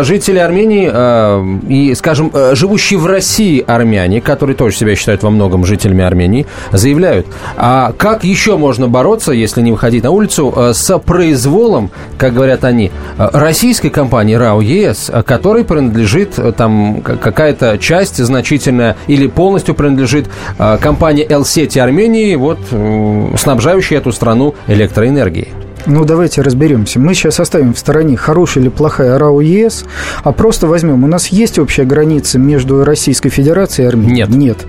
[0.00, 0.86] Жители Армении
[1.68, 7.26] и, скажем, живущие в России армяне, которые тоже себя считают во многом жителями Армении, заявляют,
[7.56, 12.34] а как еще можно бороться бороться, если не выходить на улицу, э, с произволом, как
[12.34, 19.26] говорят они, э, российской компании РАО ЕС, э, которой принадлежит там какая-то часть значительная или
[19.26, 20.26] полностью принадлежит
[20.80, 22.58] компании L-сети Армении, вот
[23.38, 25.65] снабжающей эту страну электроэнергией.
[25.86, 26.98] Ну, давайте разберемся.
[26.98, 29.84] Мы сейчас оставим в стороне, хорошая или плохая РАО ЕС,
[30.24, 31.04] а просто возьмем.
[31.04, 34.26] У нас есть общая граница между Российской Федерацией и Арменией?
[34.26, 34.28] Нет.
[34.28, 34.66] Нет.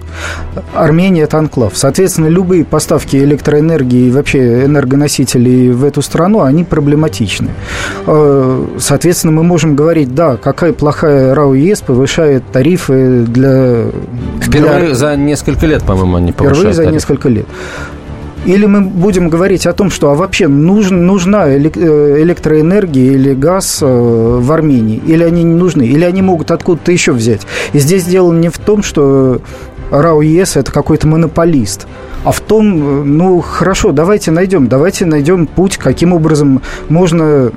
[0.73, 1.75] Армения– это анклав.
[1.75, 7.49] Соответственно, любые поставки электроэнергии и вообще энергоносителей в эту страну, они проблематичны.
[8.05, 13.85] Э, соответственно, мы можем говорить, да, какая плохая РАО ЕС повышает тарифы для...
[14.41, 14.95] Впервые для...
[14.95, 16.93] за несколько лет, по-моему, они повышают Впервые за тариф.
[16.93, 17.47] несколько лет.
[18.47, 23.85] Или мы будем говорить о том, что а вообще нужна э, электроэнергия или газ э,
[23.85, 27.41] в Армении, или они не нужны, или они могут откуда-то еще взять.
[27.73, 29.41] И здесь дело не в том, что
[29.91, 31.87] РАО ЕС– это какой-то монополист,
[32.23, 37.51] а в том, э, ну, хорошо, давайте найдем, давайте найдем путь, каким образом можно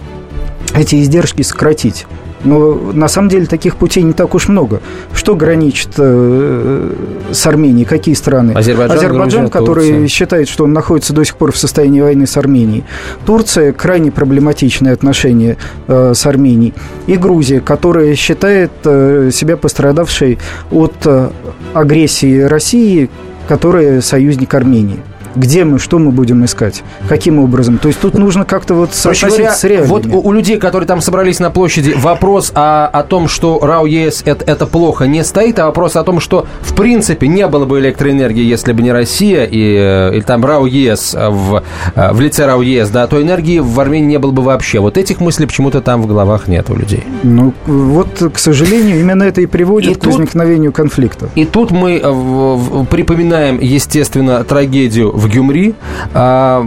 [0.74, 2.08] эти издержки сократить.
[2.44, 4.80] Но на самом деле таких путей не так уж много.
[5.12, 6.92] Что граничит э,
[7.32, 7.84] с Арменией?
[7.84, 8.52] Какие страны?
[8.52, 10.08] Азербайджан, Азербайджан Грузия, который Турция.
[10.08, 12.84] считает, что он находится до сих пор в состоянии войны с Арменией.
[13.26, 16.74] Турция крайне проблематичные отношения э, с Арменией.
[17.06, 20.38] И Грузия, которая считает э, себя пострадавшей
[20.70, 21.30] от э,
[21.74, 23.10] агрессии России,
[23.48, 25.00] которая союзник Армении.
[25.36, 26.82] Где мы, что мы будем искать?
[27.08, 27.78] Каким образом?
[27.78, 29.88] То есть тут нужно как-то вот соотносить с реалиями.
[29.88, 33.86] Вот у, у людей, которые там собрались на площади, вопрос о, о том, что РАО
[33.86, 37.64] ЕС это, это плохо, не стоит, а вопрос о том, что в принципе не было
[37.64, 41.62] бы электроэнергии, если бы не Россия и, э, и там РАО ЕС в,
[41.94, 44.80] э, в лице РАО ЕС, да, то энергии в Армении не было бы вообще.
[44.80, 47.04] Вот этих мыслей почему-то там в головах нет у людей.
[47.22, 51.28] Ну, вот, к сожалению, именно это и приводит и к тут, возникновению конфликта.
[51.34, 55.74] И тут мы э, припоминаем, естественно, трагедию в Гюмри,
[56.14, 56.64] а,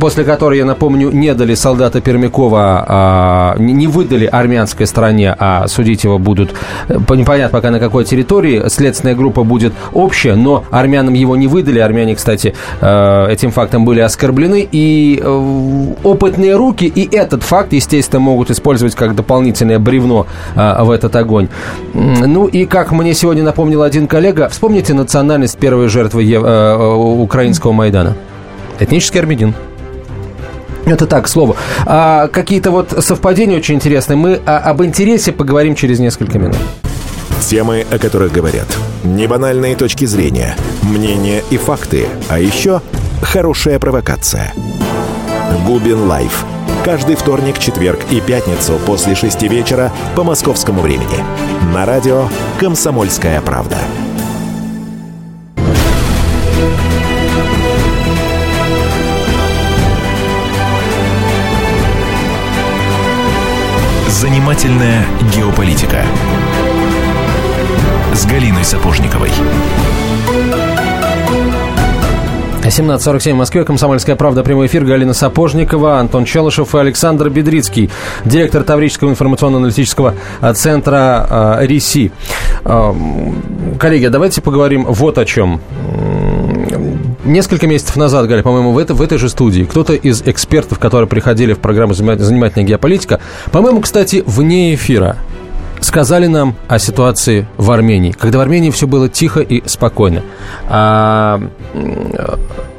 [0.00, 6.04] после которой, я напомню, не дали солдата Пермякова, а, не выдали армянской стране, а судить
[6.04, 6.54] его будут,
[6.88, 11.78] э, непонятно пока на какой территории, следственная группа будет общая, но армянам его не выдали,
[11.78, 15.22] армяне, кстати, э, этим фактом были оскорблены, и
[16.04, 21.48] опытные руки и этот факт, естественно, могут использовать как дополнительное бревно в этот огонь.
[21.94, 26.22] Ну и как мне сегодня напомнил один коллега, вспомните национальность первой жертвы
[27.58, 28.16] украинского Майдана.
[28.78, 29.54] Этнический армянин.
[30.86, 31.56] Это так, к слову.
[31.84, 34.16] А, какие-то вот совпадения очень интересные.
[34.16, 36.56] Мы а, об интересе поговорим через несколько минут.
[37.40, 38.66] Темы, о которых говорят.
[39.04, 42.06] Небанальные точки зрения, мнения и факты.
[42.28, 42.80] А еще
[43.22, 44.52] хорошая провокация.
[45.66, 46.44] Губин Live.
[46.84, 51.24] Каждый вторник, четверг и пятницу после шести вечера по московскому времени.
[51.74, 52.28] На радио
[52.60, 53.78] «Комсомольская правда».
[64.20, 66.02] Занимательная геополитика
[68.12, 69.30] с Галиной Сапожниковой.
[72.64, 73.62] 17.47 в Москве.
[73.62, 74.42] Комсомольская правда.
[74.42, 74.84] Прямой эфир.
[74.84, 77.90] Галина Сапожникова, Антон Челышев и Александр Бедрицкий,
[78.24, 80.16] директор Таврического информационно-аналитического
[80.52, 82.10] центра РИСИ.
[82.64, 85.60] Коллеги, давайте поговорим вот о чем.
[87.28, 91.06] Несколько месяцев назад, Галя, по-моему, в, это, в этой же студии кто-то из экспертов, которые
[91.06, 93.20] приходили в программу «Занимательная геополитика»,
[93.52, 95.18] по-моему, кстати, вне эфира,
[95.88, 100.22] сказали нам о ситуации в Армении, когда в Армении все было тихо и спокойно.
[100.68, 101.40] А,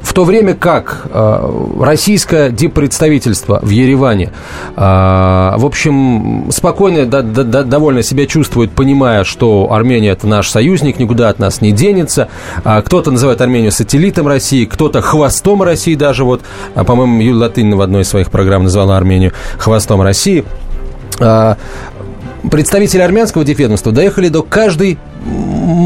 [0.00, 4.30] в то время как а, российское диппредставительство в Ереване,
[4.76, 11.00] а, в общем, спокойно, да, да, довольно себя чувствует, понимая, что Армения это наш союзник,
[11.00, 12.28] никуда от нас не денется.
[12.62, 16.22] А, кто-то называет Армению сателлитом России, кто-то хвостом России даже.
[16.24, 16.42] Вот,
[16.76, 20.44] а, по-моему, Юлия Латынина в одной из своих программ назвала Армению хвостом России.
[22.48, 24.98] Представители армянского дипведомства доехали до каждой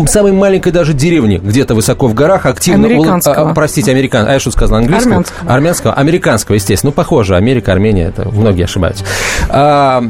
[0.07, 2.87] самой маленькой даже деревни, где-то высоко в горах, активно...
[2.87, 3.51] Американского.
[3.51, 4.27] А, простите, американ...
[4.29, 5.15] А я что сказал, английского?
[5.15, 5.55] Армянского.
[5.55, 5.93] Армянского.
[5.95, 6.91] Американского, естественно.
[6.91, 9.05] Ну, похоже, Америка, Армения, это многие ошибаются.
[9.49, 10.03] А,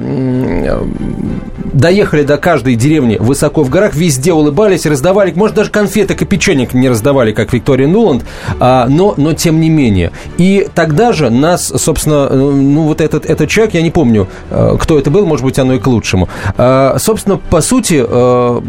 [1.74, 6.74] доехали до каждой деревни высоко в горах, везде улыбались, раздавали, может, даже конфеток и печенек
[6.74, 8.24] не раздавали, как Виктория Нуланд,
[8.60, 10.12] а, но, но тем не менее.
[10.38, 14.76] И тогда же нас, собственно, э, ну, вот этот, этот человек, я не помню, э,
[14.80, 18.60] кто это был, может быть, оно и к лучшему, а, собственно, по сути, э,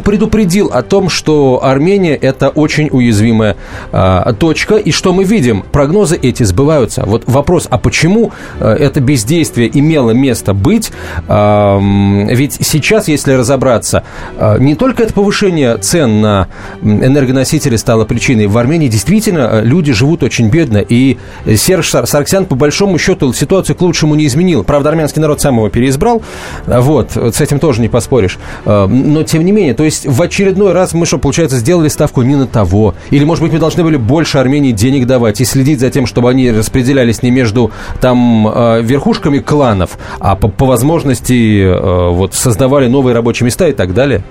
[0.00, 3.56] предупредил о том, что Армения– это очень уязвимая
[3.92, 7.04] а, точка, и что мы видим, прогнозы эти сбываются.
[7.06, 10.90] Вот вопрос, а почему это бездействие имело место быть?
[11.28, 14.04] Ведь ведь сейчас, если разобраться,
[14.36, 16.48] э, не только это повышение цен на
[16.82, 18.46] энергоносители стало причиной.
[18.46, 20.78] В Армении действительно э, люди живут очень бедно.
[20.78, 21.18] И
[21.56, 24.64] Серж Сарксян, по большому счету, ситуацию к лучшему не изменил.
[24.64, 26.22] Правда, армянский народ сам его переизбрал.
[26.66, 28.38] Вот, с этим тоже не поспоришь.
[28.64, 32.22] Э, но, тем не менее, то есть в очередной раз мы что, получается, сделали ставку
[32.22, 32.94] не на того.
[33.10, 36.30] Или, может быть, мы должны были больше Армении денег давать и следить за тем, чтобы
[36.30, 37.70] они распределялись не между
[38.00, 38.44] там
[38.84, 41.66] верхушками кланов, а по, по возможности
[42.14, 44.22] вот создавали новые рабочие места и так далее?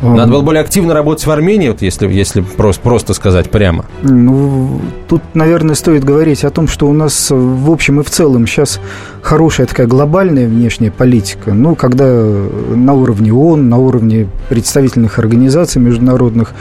[0.00, 3.84] Надо было более активно работать в Армении, вот если, если просто, просто сказать прямо.
[4.02, 8.46] Ну, тут, наверное, стоит говорить о том, что у нас в общем и в целом
[8.46, 8.80] сейчас
[9.22, 11.52] хорошая такая глобальная внешняя политика.
[11.52, 16.54] Ну, когда на уровне ООН, на уровне представительных организаций международных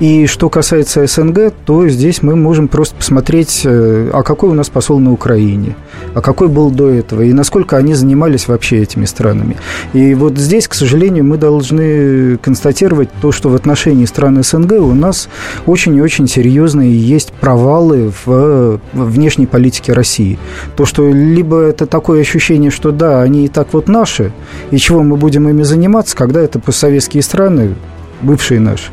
[0.00, 4.68] и что касается СНГ, то здесь мы можем просто посмотреть, э, а какой у нас
[4.68, 5.76] посол на Украине,
[6.14, 9.58] а какой был до этого, и насколько они занимались вообще этими странами.
[9.92, 12.71] И вот здесь, к сожалению, мы должны констатировать
[13.20, 15.28] то, что в отношении стран СНГ у нас
[15.66, 20.38] очень и очень серьезные есть провалы в внешней политике России.
[20.76, 24.32] То, что либо это такое ощущение, что да, они и так вот наши,
[24.70, 27.74] и чего мы будем ими заниматься, когда это постсоветские страны,
[28.22, 28.90] бывшие наши.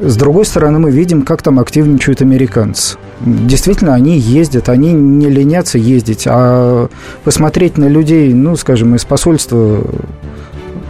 [0.00, 2.96] С другой стороны, мы видим, как там активничают американцы.
[3.20, 6.88] Действительно, они ездят, они не ленятся ездить, а
[7.22, 9.80] посмотреть на людей, ну, скажем, из посольства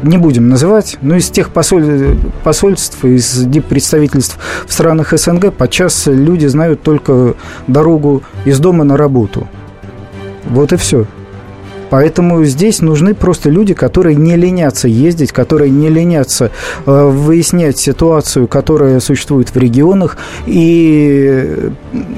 [0.02, 2.16] не будем называть, но из тех посоль...
[2.44, 7.34] посольств, из представительств в странах СНГ подчас люди знают только
[7.66, 9.48] дорогу из дома на работу.
[10.44, 11.06] Вот и все.
[11.92, 16.50] Поэтому здесь нужны просто люди, которые не ленятся ездить, которые не ленятся
[16.86, 21.70] э, выяснять ситуацию, которая существует в регионах, и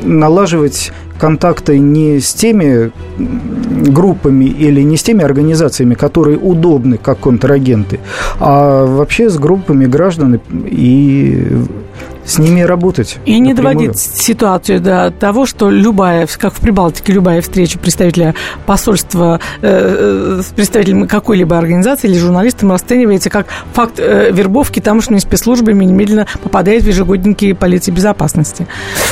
[0.04, 2.92] налаживать контакты не с теми
[3.90, 7.98] группами или не с теми организациями, которые удобны как контрагенты,
[8.38, 11.48] а вообще с группами граждан и
[12.24, 13.18] с ними работать.
[13.24, 18.34] И не доводить ситуацию до того, что любая, как в Прибалтике, любая встреча представителя
[18.66, 25.18] посольства э, э с представителем какой-либо организации или журналистом расценивается как факт э, вербовки тамошними
[25.18, 28.66] спецслужбами немедленно попадает в ежегодники полиции безопасности.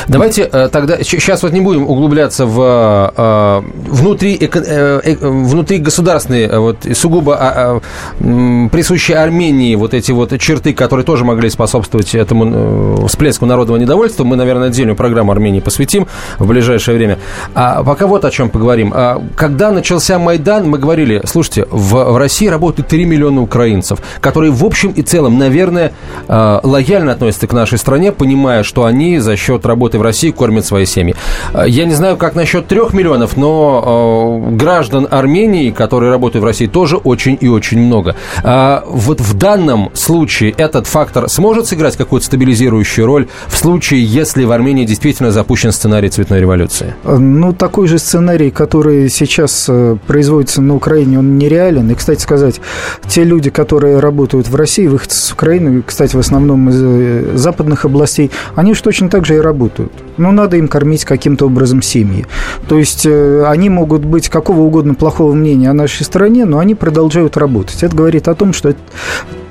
[0.09, 6.47] Давайте э, тогда, сейчас вот не будем углубляться в э, внутри, э, э, внутри государственные,
[6.49, 7.81] э, вот сугубо э,
[8.21, 14.25] э, присущие Армении вот эти вот черты, которые тоже могли способствовать этому всплеску народного недовольства.
[14.25, 16.07] Мы, наверное, отдельную программу Армении посвятим
[16.39, 17.19] в ближайшее время.
[17.55, 18.93] А пока вот о чем поговорим.
[18.95, 24.53] А, когда начался Майдан, мы говорили, слушайте, в, в России работают 3 миллиона украинцев, которые
[24.53, 25.93] в общем и целом, наверное,
[26.29, 30.67] а, лояльно относятся к нашей стране, понимая, что они за счет работы в России кормят
[30.67, 31.15] свои семьи.
[31.53, 36.67] А, я не знаю, как насчет 3 миллионов, но граждан Армении, которые работают в России,
[36.67, 38.15] тоже очень и очень много.
[38.43, 44.45] Вот в данном случае этот фактор сможет сыграть какую-то стабилизирующую решающую роль в случае, если
[44.45, 46.95] в Армении действительно запущен сценарий цветной революции?
[47.05, 51.91] Ну, такой же сценарий, который сейчас э, производится на Украине, он нереален.
[51.91, 52.61] И, кстати сказать,
[53.09, 57.85] те люди, которые работают в России, выходцы с Украины, кстати, в основном из э, западных
[57.85, 59.93] областей, они уж точно так же и работают.
[60.17, 62.27] Но надо им кормить каким-то образом семьи.
[62.69, 66.75] То есть э, они могут быть какого угодно плохого мнения о нашей стране, но они
[66.75, 67.83] продолжают работать.
[67.83, 68.75] Это говорит о том, что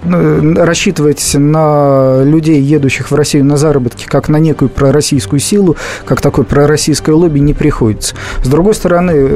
[0.03, 6.43] рассчитывать на людей, едущих в Россию на заработки, как на некую пророссийскую силу, как такое
[6.43, 8.15] пророссийское лобби, не приходится.
[8.43, 9.29] С другой стороны,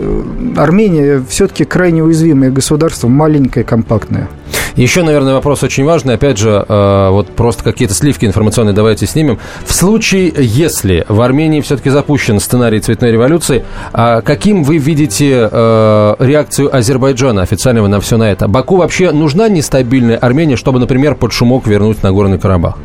[0.57, 4.27] Армения все-таки крайне уязвимое государство, маленькое, компактное.
[4.75, 6.15] Еще, наверное, вопрос очень важный.
[6.15, 9.39] Опять же, э, вот просто какие-то сливки информационные давайте снимем.
[9.65, 13.63] В случае, если в Армении все-таки запущен сценарий цветной революции,
[13.93, 18.47] а каким вы видите э, реакцию Азербайджана официального на все на это?
[18.47, 22.77] Баку вообще нужна нестабильная Армения, чтобы, например, под шумок вернуть Нагорный Карабах?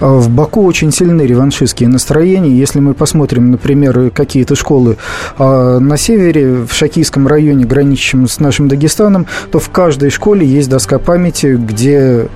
[0.00, 2.50] А в Баку очень сильны реваншистские настроения.
[2.50, 4.96] Если мы посмотрим, например, какие-то школы
[5.38, 10.68] а, на севере, в Шакийском районе, граничащем с нашим Дагестаном, то в каждой школе есть
[10.68, 12.28] доска памяти, где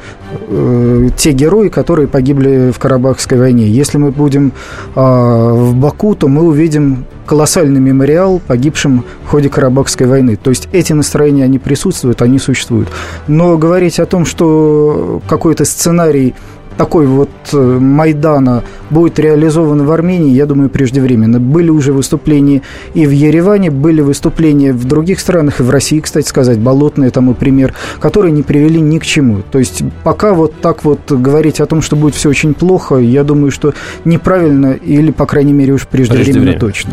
[0.49, 3.67] э, те герои, которые погибли в Карабахской войне.
[3.67, 4.53] Если мы будем
[4.95, 10.37] а, в Баку, то мы увидим колоссальный мемориал погибшим в ходе Карабахской войны.
[10.37, 12.89] То есть эти настроения, они присутствуют, они существуют.
[13.29, 16.35] Но говорить о том, что какой-то сценарий
[16.81, 21.39] такой вот э, Майдана будет реализован в Армении, я думаю, преждевременно.
[21.39, 22.63] Были уже выступления
[22.95, 27.35] и в Ереване, были выступления в других странах, и в России, кстати сказать, болотные тому
[27.35, 29.43] пример, которые не привели ни к чему.
[29.43, 33.25] То есть пока вот так вот говорить о том, что будет все очень плохо, я
[33.25, 33.75] думаю, что
[34.07, 36.61] неправильно или, по крайней мере, уж преждевременно преждевременно.
[36.61, 36.93] точно.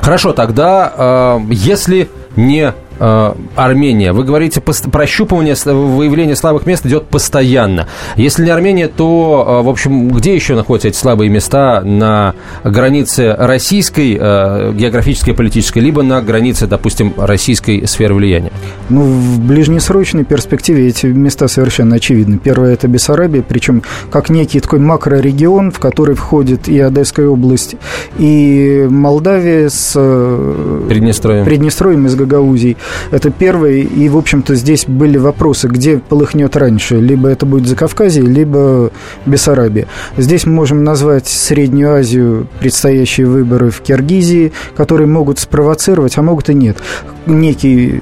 [0.00, 4.12] Хорошо, тогда э, если не Армения.
[4.12, 7.86] Вы говорите, прощупывание, выявление слабых мест идет постоянно.
[8.16, 13.34] Если не Армения, то, э, в общем, где еще находятся эти слабые места на границе
[13.38, 18.52] российской э, географической и политической, либо на границе, допустим, российской сферы влияния?
[18.88, 22.38] Ну, в ближнесрочной перспективе эти места совершенно очевидны.
[22.38, 27.76] Первое– это Бессарабия, причем как некий такой макрорегион, в который входит и Одесская область,
[28.18, 32.76] и Молдавия с э, Приднестровьем, Приднестровьем из Гагаузии.
[33.10, 36.96] Это первый, и, в общем-то, здесь были вопросы, где полыхнет раньше.
[36.96, 38.90] Либо это будет Закавказье, либо
[39.26, 39.86] Бессарабия.
[40.16, 46.48] Здесь мы можем назвать Среднюю Азию, предстоящие выборы в Киргизии, которые могут спровоцировать, а могут
[46.50, 46.78] и нет.
[47.26, 48.00] Некий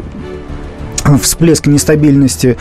[1.16, 2.56] всплеск нестабильности.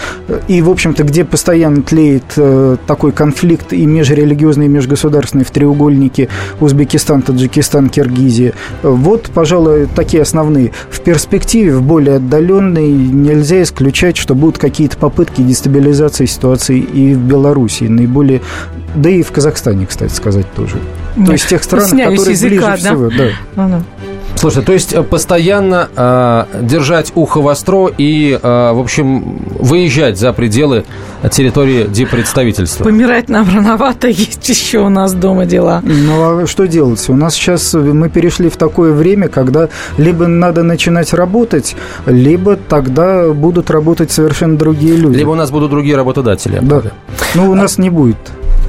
[0.48, 6.30] И, в общем-то, где постоянно тлеет э, такой конфликт и межрелигиозный, и межгосударственный в треугольнике
[6.60, 8.54] Узбекистан, Таджикистан, Киргизия.
[8.84, 10.72] Вот, пожалуй, такие основные.
[10.90, 17.20] В перспективе, в более отдаленной, нельзя исключать, что будут какие-то попытки дестабилизации ситуации и в
[17.20, 18.42] Беларуси, наиболее
[18.96, 20.78] да и в Казахстане, кстати сказать, тоже.
[21.26, 22.76] То есть тех стран, которые ближе да?
[22.78, 23.10] всего.
[23.56, 23.82] Да.
[24.36, 30.32] Слушай, то есть э, постоянно э, держать ухо востро и, э, в общем, выезжать за
[30.32, 30.86] пределы
[31.32, 32.84] территории дипредставительства.
[32.84, 35.82] Помирать нам рановато, есть еще у нас дома дела.
[35.84, 37.04] Ну, а что делать?
[37.10, 41.76] У нас сейчас мы перешли в такое время, когда либо надо начинать работать,
[42.06, 45.18] либо тогда будут работать совершенно другие люди.
[45.18, 46.60] Либо у нас будут другие работодатели.
[46.62, 46.84] Да.
[47.34, 48.18] Ну, у нас не будет.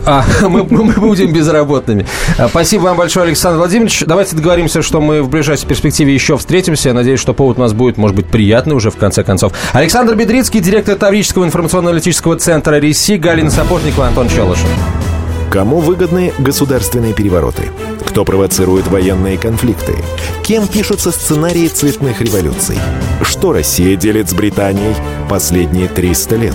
[0.09, 2.07] А, мы, мы будем безработными.
[2.39, 4.05] А, спасибо вам большое, Александр Владимирович.
[4.07, 6.89] Давайте договоримся, что мы в ближайшей перспективе еще встретимся.
[6.89, 9.53] Я надеюсь, что повод у нас будет, может быть, приятный уже в конце концов.
[9.75, 14.69] Александр Бедрицкий, директор Таврического информационно-аналитического центра РИСИ, Галина Сапожникова, Антон Челышев.
[15.51, 17.71] Кому выгодны государственные перевороты?
[18.07, 19.97] Кто провоцирует военные конфликты?
[20.43, 22.79] Кем пишутся сценарии цветных революций?
[23.23, 24.95] Что Россия делит с Британией
[25.29, 26.55] последние 300 лет?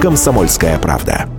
[0.00, 1.37] «Комсомольская правда».